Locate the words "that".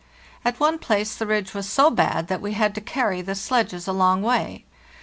2.27-2.41